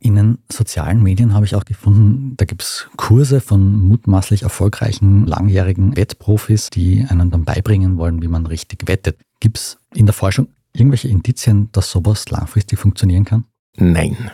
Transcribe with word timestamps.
In 0.00 0.16
den 0.16 0.38
sozialen 0.52 1.02
Medien 1.02 1.32
habe 1.32 1.46
ich 1.46 1.54
auch 1.54 1.64
gefunden, 1.64 2.36
da 2.36 2.44
gibt 2.44 2.62
es 2.62 2.88
Kurse 2.96 3.40
von 3.40 3.88
mutmaßlich 3.88 4.42
erfolgreichen 4.42 5.26
langjährigen 5.26 5.96
Wettprofis, 5.96 6.68
die 6.70 7.06
einen 7.08 7.30
dann 7.30 7.44
beibringen 7.44 7.96
wollen, 7.96 8.20
wie 8.20 8.28
man 8.28 8.44
richtig 8.44 8.86
wettet. 8.86 9.18
Gibt 9.40 9.58
es 9.58 9.78
in 9.94 10.06
der 10.06 10.12
Forschung 10.12 10.48
irgendwelche 10.74 11.08
Indizien, 11.08 11.70
dass 11.72 11.90
sowas 11.90 12.28
langfristig 12.28 12.78
funktionieren 12.78 13.24
kann? 13.24 13.44
Nein. 13.76 14.30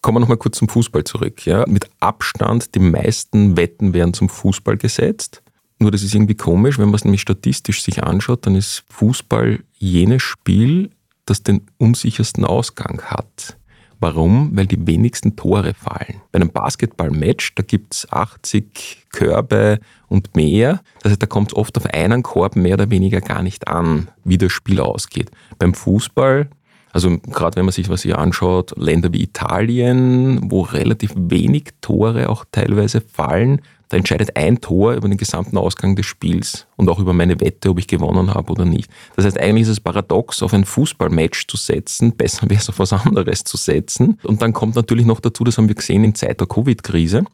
Kommen 0.00 0.16
wir 0.16 0.20
nochmal 0.20 0.36
kurz 0.38 0.58
zum 0.58 0.68
Fußball 0.68 1.04
zurück. 1.04 1.44
Ja. 1.44 1.64
Mit 1.66 1.90
Abstand 2.00 2.74
die 2.74 2.80
meisten 2.80 3.56
Wetten 3.56 3.92
werden 3.92 4.14
zum 4.14 4.28
Fußball 4.28 4.76
gesetzt. 4.76 5.42
Nur 5.78 5.90
das 5.90 6.02
ist 6.02 6.14
irgendwie 6.14 6.36
komisch, 6.36 6.78
wenn 6.78 6.86
man 6.86 6.94
es 6.94 7.04
nämlich 7.04 7.20
statistisch 7.20 7.82
sich 7.82 8.02
anschaut, 8.02 8.46
dann 8.46 8.54
ist 8.54 8.84
Fußball 8.88 9.60
jenes 9.74 10.22
Spiel, 10.22 10.90
das 11.26 11.42
den 11.42 11.62
unsichersten 11.78 12.44
Ausgang 12.44 13.02
hat. 13.02 13.56
Warum? 13.98 14.50
Weil 14.54 14.66
die 14.66 14.86
wenigsten 14.86 15.36
Tore 15.36 15.72
fallen. 15.74 16.20
Bei 16.30 16.36
einem 16.36 16.50
Basketballmatch, 16.50 17.54
da 17.54 17.62
gibt 17.62 17.94
es 17.94 18.12
80 18.12 19.06
Körbe 19.10 19.80
und 20.08 20.36
mehr. 20.36 20.80
Das 21.02 21.12
heißt, 21.12 21.22
da 21.22 21.26
kommt 21.26 21.52
es 21.52 21.56
oft 21.56 21.76
auf 21.78 21.86
einen 21.86 22.22
Korb 22.22 22.56
mehr 22.56 22.74
oder 22.74 22.90
weniger 22.90 23.20
gar 23.20 23.42
nicht 23.42 23.68
an, 23.68 24.08
wie 24.24 24.38
das 24.38 24.52
Spiel 24.52 24.80
ausgeht. 24.80 25.30
Beim 25.58 25.72
Fußball, 25.72 26.50
also 26.92 27.18
gerade 27.18 27.56
wenn 27.56 27.64
man 27.64 27.72
sich 27.72 27.88
was 27.88 28.02
hier 28.02 28.18
anschaut, 28.18 28.74
Länder 28.76 29.12
wie 29.12 29.22
Italien, 29.22 30.50
wo 30.50 30.60
relativ 30.62 31.12
wenig 31.16 31.70
Tore 31.80 32.28
auch 32.28 32.44
teilweise 32.52 33.00
fallen, 33.00 33.62
da 33.88 33.96
entscheidet 33.96 34.36
ein 34.36 34.60
Tor 34.60 34.94
über 34.94 35.08
den 35.08 35.16
gesamten 35.16 35.56
Ausgang 35.56 35.94
des 35.94 36.06
Spiels 36.06 36.66
und 36.76 36.88
auch 36.88 36.98
über 36.98 37.12
meine 37.12 37.40
Wette, 37.40 37.70
ob 37.70 37.78
ich 37.78 37.86
gewonnen 37.86 38.34
habe 38.34 38.52
oder 38.52 38.64
nicht. 38.64 38.90
Das 39.14 39.24
heißt, 39.24 39.38
eigentlich 39.38 39.62
ist 39.62 39.68
es 39.68 39.80
paradox, 39.80 40.42
auf 40.42 40.52
ein 40.52 40.64
Fußballmatch 40.64 41.46
zu 41.46 41.56
setzen. 41.56 42.16
Besser 42.16 42.42
wäre 42.50 42.60
es 42.60 42.68
auf 42.68 42.78
was 42.78 42.92
anderes 42.92 43.44
zu 43.44 43.56
setzen. 43.56 44.18
Und 44.24 44.42
dann 44.42 44.52
kommt 44.52 44.74
natürlich 44.74 45.06
noch 45.06 45.20
dazu, 45.20 45.44
das 45.44 45.58
haben 45.58 45.68
wir 45.68 45.74
gesehen 45.74 46.04
in 46.04 46.14
Zeit 46.14 46.40
der 46.40 46.48
Covid-Krise, 46.48 47.24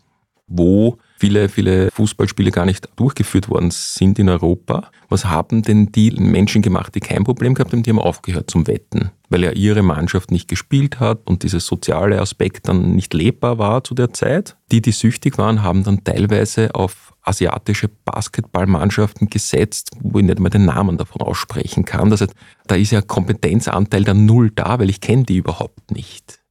wo 0.47 0.99
viele, 1.19 1.49
viele 1.49 1.91
Fußballspiele 1.93 2.51
gar 2.51 2.67
nicht 2.67 2.89
durchgeführt 2.97 3.49
worden 3.49 3.71
sind 3.71 4.19
in 4.19 4.29
Europa. 4.29 4.91
Was 5.09 5.25
haben 5.27 5.63
denn 5.63 5.93
die 5.93 6.11
Menschen 6.11 6.63
gemacht, 6.63 6.95
die 6.95 7.01
kein 7.01 7.25
Problem 7.25 7.55
gehabt 7.55 7.73
haben? 7.73 7.83
Die 7.83 7.91
haben 7.91 7.99
aufgehört 7.99 8.51
zum 8.51 8.67
Wetten, 8.67 9.13
weil 9.29 9.45
ja 9.45 9.53
ihre 9.53 9.83
Mannschaft 9.83 10.31
nicht 10.31 10.49
gespielt 10.49 11.01
hat 11.01 11.21
und 11.27 11.45
dieser 11.45 11.61
soziale 11.61 12.21
Aspekt 12.21 12.69
dann 12.69 12.97
nicht 12.97 13.15
lebbar 13.15 13.59
war 13.59 13.85
zu 13.85 13.95
der 13.95 14.13
Zeit. 14.13 14.57
Die, 14.73 14.83
die 14.83 14.93
süchtig 14.93 15.39
waren, 15.39 15.63
haben 15.63 15.85
dann 15.85 16.03
teilweise 16.03 16.75
auf 16.75 17.13
asiatische 17.23 17.89
Basketballmannschaften 17.89 19.31
gesetzt, 19.31 19.93
wo 20.01 20.19
ich 20.19 20.25
nicht 20.25 20.41
mal 20.41 20.49
den 20.49 20.65
Namen 20.65 20.99
davon 20.99 21.23
aussprechen 21.23 21.85
kann. 21.85 22.11
Das 22.11 22.21
heißt, 22.21 22.35
da 22.67 22.75
ist 22.75 22.91
ja 22.91 23.01
Kompetenzanteil 23.01 24.03
der 24.03 24.15
Null 24.15 24.51
da, 24.51 24.81
weil 24.81 24.91
ich 24.91 25.01
kenne 25.01 25.23
die 25.25 25.37
überhaupt 25.37 25.93
nicht. 25.93 26.42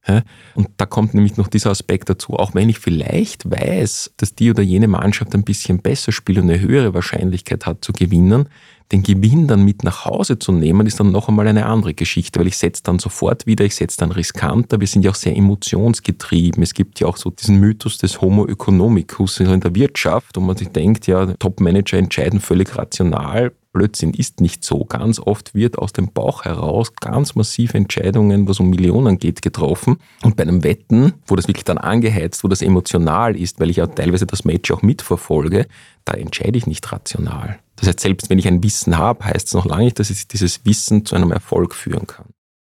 Und 0.54 0.68
da 0.78 0.86
kommt 0.86 1.14
nämlich 1.14 1.36
noch 1.36 1.48
dieser 1.48 1.70
Aspekt 1.70 2.08
dazu, 2.08 2.34
auch 2.34 2.54
wenn 2.54 2.68
ich 2.68 2.80
vielleicht 2.80 3.48
weiß, 3.48 4.14
dass 4.16 4.34
die 4.34 4.50
oder 4.50 4.62
jene 4.62 4.88
Mannschaft 4.88 5.34
ein 5.34 5.44
bisschen 5.44 5.78
besser 5.78 6.10
spielt 6.10 6.38
und 6.38 6.50
eine 6.50 6.60
höhere 6.60 6.92
Wahrscheinlichkeit 6.92 7.66
hat 7.66 7.84
zu 7.84 7.92
gewinnen, 7.92 8.48
den 8.90 9.02
Gewinn 9.02 9.46
dann 9.46 9.64
mit 9.64 9.84
nach 9.84 10.04
Hause 10.04 10.38
zu 10.38 10.52
nehmen, 10.52 10.86
ist 10.86 11.00
dann 11.00 11.12
noch 11.12 11.28
einmal 11.28 11.48
eine 11.48 11.66
andere 11.66 11.94
Geschichte, 11.94 12.38
weil 12.38 12.48
ich 12.48 12.58
setze 12.58 12.82
dann 12.82 12.98
sofort 12.98 13.46
wieder, 13.46 13.64
ich 13.64 13.74
setze 13.74 13.96
dann 13.98 14.12
riskanter. 14.12 14.80
Wir 14.80 14.86
sind 14.86 15.02
ja 15.02 15.10
auch 15.10 15.16
sehr 15.16 15.34
emotionsgetrieben. 15.34 16.62
Es 16.62 16.74
gibt 16.74 17.00
ja 17.00 17.06
auch 17.06 17.16
so 17.16 17.30
diesen 17.30 17.58
Mythos 17.58 17.96
des 17.96 18.20
Homo 18.20 18.46
economicus 18.46 19.40
in 19.40 19.60
der 19.60 19.74
Wirtschaft, 19.74 20.36
wo 20.36 20.40
man 20.40 20.56
sich 20.56 20.68
denkt, 20.68 21.06
ja, 21.06 21.26
Top-Manager 21.26 21.96
entscheiden 21.96 22.40
völlig 22.40 22.76
rational. 22.76 23.52
Blödsinn 23.72 24.12
ist 24.14 24.40
nicht 24.40 24.64
so. 24.64 24.84
Ganz 24.84 25.18
oft 25.18 25.54
wird 25.54 25.78
aus 25.78 25.92
dem 25.92 26.12
Bauch 26.12 26.44
heraus 26.44 26.94
ganz 26.94 27.34
massive 27.34 27.76
Entscheidungen, 27.76 28.46
was 28.46 28.60
um 28.60 28.70
Millionen 28.70 29.18
geht, 29.18 29.42
getroffen. 29.42 29.96
Und 30.22 30.36
bei 30.36 30.42
einem 30.42 30.62
Wetten, 30.62 31.14
wo 31.26 31.36
das 31.36 31.48
wirklich 31.48 31.64
dann 31.64 31.78
angeheizt, 31.78 32.44
wo 32.44 32.48
das 32.48 32.62
emotional 32.62 33.36
ist, 33.36 33.60
weil 33.60 33.70
ich 33.70 33.76
ja 33.76 33.86
teilweise 33.86 34.26
das 34.26 34.44
Match 34.44 34.70
auch 34.70 34.82
mitverfolge, 34.82 35.66
da 36.04 36.12
entscheide 36.14 36.58
ich 36.58 36.66
nicht 36.66 36.92
rational. 36.92 37.58
Das 37.76 37.88
heißt, 37.88 38.00
selbst 38.00 38.30
wenn 38.30 38.38
ich 38.38 38.46
ein 38.46 38.62
Wissen 38.62 38.98
habe, 38.98 39.24
heißt 39.24 39.48
es 39.48 39.54
noch 39.54 39.66
lange 39.66 39.84
nicht, 39.84 39.98
dass 39.98 40.10
ich 40.10 40.28
dieses 40.28 40.64
Wissen 40.64 41.04
zu 41.04 41.16
einem 41.16 41.32
Erfolg 41.32 41.74
führen 41.74 42.06
kann. 42.06 42.26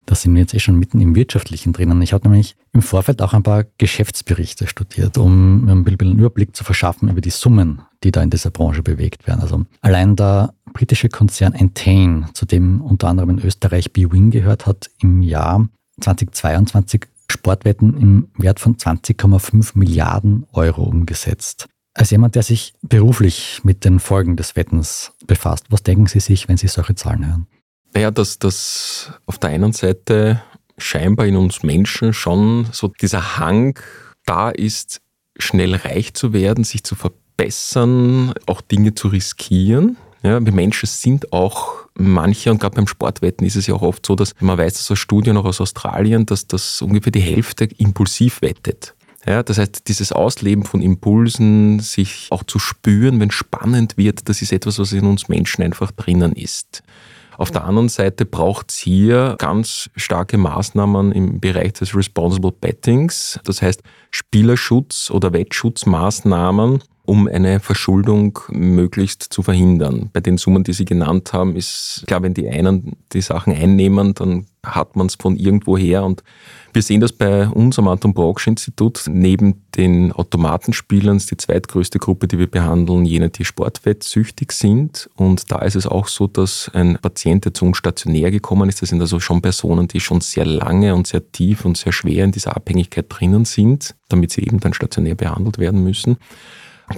Da 0.06 0.16
sind 0.16 0.34
wir 0.34 0.42
jetzt 0.42 0.54
eh 0.54 0.60
schon 0.60 0.80
mitten 0.80 1.00
im 1.00 1.16
Wirtschaftlichen 1.16 1.74
drinnen. 1.74 2.02
Ich 2.02 2.14
habe 2.14 2.28
nämlich 2.28 2.56
im 2.74 2.82
Vorfeld 2.82 3.22
auch 3.22 3.34
ein 3.34 3.44
paar 3.44 3.66
Geschäftsberichte 3.78 4.68
studiert, 4.68 5.18
um 5.18 5.66
mir 5.66 5.72
ein 5.72 5.84
bisschen 5.84 6.02
einen 6.02 6.20
Überblick 6.20 6.56
zu 6.56 6.64
verschaffen 6.64 7.10
über 7.10 7.22
die 7.22 7.30
Summen, 7.30 7.82
die 8.04 8.12
da 8.12 8.22
in 8.22 8.30
dieser 8.30 8.50
Branche 8.50 8.84
bewegt 8.84 9.28
werden. 9.28 9.42
Also 9.42 9.66
allein 9.82 10.16
der 10.16 10.54
britische 10.74 11.10
Konzern 11.10 11.54
Entain, 11.54 12.26
zu 12.34 12.46
dem 12.46 12.82
unter 12.82 13.10
anderem 13.10 13.32
in 13.32 13.40
Österreich 13.40 13.94
BWin 13.94 14.32
gehört 14.32 14.66
hat, 14.66 14.90
im 15.00 15.22
Jahr 15.22 15.70
2022 16.02 17.08
Sportwetten 17.32 17.98
im 17.98 18.28
Wert 18.38 18.60
von 18.60 18.76
20,5 18.76 19.72
Milliarden 19.76 20.46
Euro 20.52 20.84
umgesetzt. 20.84 21.68
Als 21.94 22.10
jemand, 22.12 22.36
der 22.36 22.44
sich 22.44 22.74
beruflich 22.82 23.62
mit 23.64 23.84
den 23.84 24.00
Folgen 24.00 24.38
des 24.38 24.56
Wettens 24.56 25.14
befasst, 25.28 25.66
was 25.70 25.84
denken 25.84 26.08
Sie 26.08 26.20
sich, 26.20 26.48
wenn 26.48 26.58
Sie 26.58 26.68
solche 26.68 26.96
Zahlen 26.96 27.26
hören? 27.26 27.48
Naja, 27.94 28.12
dass 28.12 28.40
das 28.40 29.12
auf 29.26 29.38
der 29.38 29.50
einen 29.50 29.74
Seite 29.74 30.42
scheinbar 30.78 31.26
in 31.26 31.36
uns 31.36 31.64
Menschen 31.64 32.14
schon 32.14 32.68
so 32.72 32.88
dieser 32.88 33.38
Hang 33.38 33.80
da 34.26 34.50
ist, 34.50 35.02
schnell 35.38 35.76
reich 35.76 36.14
zu 36.14 36.34
werden, 36.34 36.64
sich 36.64 36.84
zu 36.84 36.96
verbessern, 36.96 38.34
auch 38.46 38.62
Dinge 38.62 38.96
zu 38.96 39.10
riskieren. 39.10 39.98
Ja, 40.24 40.44
wir 40.44 40.54
Menschen 40.54 40.88
sind 40.88 41.34
auch 41.34 41.88
manche, 41.96 42.52
und 42.52 42.60
gerade 42.60 42.76
beim 42.76 42.88
Sportwetten 42.88 43.46
ist 43.46 43.56
es 43.56 43.68
ja 43.68 43.74
auch 43.74 43.82
oft 43.82 44.06
so, 44.06 44.16
dass 44.16 44.34
man 44.40 44.58
weiß 44.58 44.74
das 44.74 44.92
aus 44.92 45.00
Studien 45.00 45.36
auch 45.38 45.46
aus 45.46 45.60
Australien, 45.60 46.26
dass 46.26 46.48
das 46.48 46.82
ungefähr 46.82 47.12
die 47.12 47.22
Hälfte 47.22 47.66
impulsiv 47.66 48.42
wettet. 48.42 48.94
Ja, 49.26 49.44
das 49.44 49.58
heißt, 49.58 49.88
dieses 49.88 50.12
Ausleben 50.12 50.64
von 50.64 50.82
Impulsen, 50.82 51.80
sich 51.80 52.28
auch 52.32 52.44
zu 52.44 52.58
spüren, 52.58 53.20
wenn 53.20 53.32
spannend 53.32 53.98
wird, 53.98 54.30
das 54.30 54.42
ist 54.42 54.52
etwas, 54.52 54.80
was 54.80 54.94
in 54.94 55.06
uns 55.06 55.28
Menschen 55.28 55.64
einfach 55.64 55.92
drinnen 55.92 56.34
ist. 56.34 56.84
Auf 57.42 57.50
der 57.50 57.64
anderen 57.64 57.90
Seite 57.90 58.28
braucht 58.28 58.70
es 58.70 58.78
hier 58.78 59.36
ganz 59.40 59.90
starke 59.96 60.38
Maßnahmen 60.38 61.12
im 61.12 61.40
Bereich 61.40 61.74
des 61.74 61.96
Responsible 61.96 62.52
Bettings, 62.52 63.40
das 63.46 63.64
heißt 63.64 63.82
Spielerschutz 64.12 65.10
oder 65.10 65.34
Wettschutzmaßnahmen, 65.34 66.84
um 67.12 67.28
eine 67.28 67.60
Verschuldung 67.60 68.40
möglichst 68.52 69.24
zu 69.34 69.44
verhindern. 69.44 70.10
Bei 70.14 70.22
den 70.22 70.38
Summen, 70.38 70.64
die 70.64 70.72
Sie 70.72 70.86
genannt 70.86 71.34
haben, 71.34 71.58
ist 71.58 72.06
klar, 72.08 72.24
wenn 72.24 72.34
die 72.34 72.48
einen 72.48 72.96
die 73.12 73.20
Sachen 73.20 73.54
einnehmen, 73.54 74.14
dann 74.14 74.46
hat 74.66 74.96
man 74.96 75.08
es 75.08 75.16
von 75.16 75.36
irgendwoher 75.36 76.06
und 76.06 76.24
wir 76.72 76.82
sehen 76.82 77.02
das 77.02 77.12
bei 77.12 77.50
uns 77.50 77.78
am 77.78 77.90
Anton 77.90 78.14
Brocksch 78.14 78.48
Institut. 78.48 79.04
Neben 79.10 79.66
den 79.76 80.14
Automatenspielern 80.14 81.18
ist 81.18 81.32
die 81.32 81.36
zweitgrößte 81.36 82.00
Gruppe, 82.00 82.30
die 82.30 82.40
wir 82.40 82.50
behandeln, 82.50 83.04
jene, 83.04 83.30
die 83.30 83.44
sportwettsüchtig 83.44 84.54
sind. 84.54 85.10
Und 85.18 85.52
da 85.52 85.60
ist 85.60 85.76
es 85.76 85.88
auch 85.88 86.08
so, 86.08 86.28
dass 86.28 86.72
ein 86.74 86.98
Patient, 87.02 87.44
der 87.44 87.54
zu 87.54 87.66
uns 87.66 87.76
stationär 87.76 88.32
gekommen 88.32 88.70
ist, 88.70 88.82
das 88.82 88.88
sind 88.88 89.02
also 89.02 89.20
schon 89.20 89.42
Personen, 89.42 89.90
die 89.90 90.00
schon 90.00 90.22
sehr 90.22 90.46
lange 90.46 90.96
und 90.96 91.08
sehr 91.08 91.30
tief 91.34 91.66
und 91.66 91.76
sehr 91.76 91.92
schwer 91.92 92.24
in 92.24 92.32
dieser 92.32 92.56
Abhängigkeit 92.56 93.08
drinnen 93.10 93.44
sind, 93.44 93.96
damit 94.08 94.32
sie 94.32 94.44
eben 94.44 94.62
dann 94.62 94.74
stationär 94.74 95.16
behandelt 95.16 95.58
werden 95.58 95.84
müssen. 95.84 96.16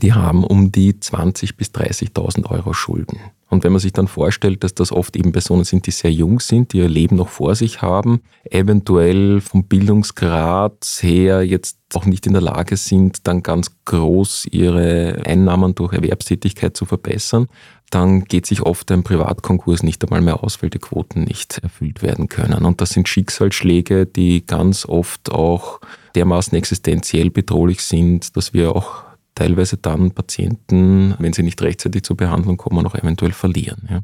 Die 0.02 0.14
haben 0.14 0.44
um 0.44 0.72
die 0.72 0.94
20.000 0.94 1.56
bis 1.56 1.70
30.000 1.70 2.50
Euro 2.50 2.74
Schulden. 2.74 3.20
Und 3.54 3.64
wenn 3.64 3.72
man 3.72 3.80
sich 3.80 3.94
dann 3.94 4.08
vorstellt, 4.08 4.64
dass 4.64 4.74
das 4.74 4.92
oft 4.92 5.16
eben 5.16 5.32
Personen 5.32 5.64
sind, 5.64 5.86
die 5.86 5.92
sehr 5.92 6.12
jung 6.12 6.40
sind, 6.40 6.74
die 6.74 6.80
ihr 6.80 6.90
Leben 6.90 7.18
noch 7.18 7.30
vor 7.30 7.54
sich 7.54 7.84
haben, 7.84 8.22
eventuell 8.50 9.42
vom 9.42 9.66
Bildungsgrad 9.66 10.84
her 11.02 11.44
jetzt 11.44 11.78
auch 11.94 12.06
nicht 12.06 12.26
in 12.26 12.34
der 12.34 12.42
Lage 12.42 12.78
sind, 12.78 13.28
dann 13.28 13.44
ganz 13.44 13.72
groß 13.86 14.48
ihre 14.50 15.22
Einnahmen 15.26 15.76
durch 15.76 15.94
Erwerbstätigkeit 15.94 16.76
zu 16.76 16.86
verbessern, 16.86 17.48
dann 17.92 18.24
geht 18.24 18.48
sich 18.48 18.64
oft 18.64 18.92
ein 18.92 19.04
Privatkonkurs 19.04 19.84
nicht 19.84 20.04
einmal 20.04 20.22
mehr 20.22 20.44
aus, 20.44 20.64
weil 20.64 20.72
die 20.72 20.80
Quoten 20.80 21.26
nicht 21.26 21.60
erfüllt 21.60 22.02
werden 22.02 22.28
können. 22.30 22.66
Und 22.66 22.82
das 22.82 22.90
sind 22.90 23.08
Schicksalsschläge, 23.08 24.08
die 24.08 24.48
ganz 24.48 24.88
oft 24.88 25.32
auch 25.32 25.80
dermaßen 26.16 26.58
existenziell 26.58 27.30
bedrohlich 27.30 27.82
sind, 27.82 28.36
dass 28.36 28.52
wir 28.52 28.76
auch 28.76 29.04
teilweise 29.36 29.78
dann 29.78 30.12
Patienten, 30.12 31.16
wenn 31.20 31.34
sie 31.34 31.44
nicht 31.44 31.62
rechtzeitig 31.62 32.04
zur 32.04 32.18
Behandlung 32.18 32.58
kommen, 32.58 32.86
auch 32.86 32.96
eventuell 32.96 33.32
verlieren. 33.32 33.88
Ja. 33.90 34.02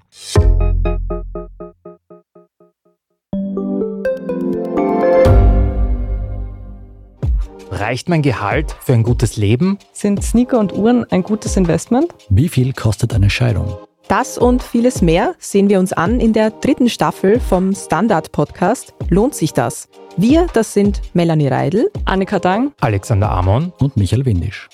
Reicht 7.72 8.10
mein 8.10 8.22
Gehalt 8.22 8.76
für 8.82 8.94
ein 8.94 9.04
gutes 9.04 9.38
Leben? 9.38 9.78
Sind 9.94 10.24
Sneaker 10.24 10.60
und 10.60 10.74
Uhren 10.74 11.06
ein 11.12 11.24
gutes 11.24 11.56
Investment? 11.56 12.14
Wie 12.30 12.50
viel 12.50 12.74
kostet 12.74 13.14
eine 13.14 13.30
Scheidung? 13.30 13.78
Das 14.08 14.40
und 14.40 14.64
vieles 14.64 15.04
mehr 15.04 15.36
sehen 15.38 15.70
wir 15.70 15.80
uns 15.80 15.94
an 15.94 16.20
in 16.20 16.34
der 16.34 16.50
dritten 16.50 16.90
Staffel 16.90 17.40
vom 17.40 17.76
Standard-Podcast 17.76 18.96
Lohnt 19.10 19.36
sich 19.36 19.54
das? 19.54 19.88
Wir, 20.22 20.48
das 20.52 20.74
sind 20.74 21.00
Melanie 21.14 21.48
Reidel, 21.48 21.90
Annika 22.04 22.40
Dang, 22.40 22.74
Alexander 22.82 23.32
Amon 23.32 23.72
und 23.80 23.96
Michael 23.96 24.26
Windisch. 24.26 24.68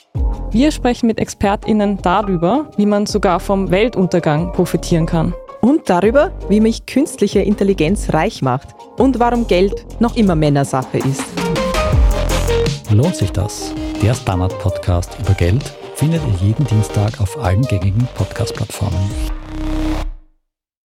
Wir 0.50 0.72
sprechen 0.72 1.06
mit 1.06 1.20
ExpertInnen 1.20 2.00
darüber, 2.02 2.72
wie 2.78 2.88
man 2.88 3.06
sogar 3.06 3.40
vom 3.40 3.70
Weltuntergang 3.70 4.54
profitieren 4.54 5.06
kann. 5.06 5.36
und 5.62 5.88
darüber, 5.88 6.32
wie 6.50 6.60
mich 6.60 6.88
künstliche 6.88 7.42
Intelligenz 7.42 8.12
reich 8.12 8.42
macht 8.42 8.70
und 8.98 9.20
warum 9.20 9.46
Geld 9.46 9.86
noch 10.00 10.16
immer 10.16 10.36
Männersache 10.36 10.98
ist. 10.98 11.24
Lohnt 12.92 13.16
sich 13.16 13.32
das? 13.32 13.72
Der 14.02 14.16
Standard-Podcast 14.16 15.18
über 15.20 15.34
Geld 15.36 15.64
findet 15.94 16.22
ihr 16.28 16.48
jeden 16.48 16.66
Dienstag 16.66 17.22
auf 17.22 17.38
allen 17.40 17.62
gängigen 17.64 18.08
Podcast-Plattformen. 18.16 19.10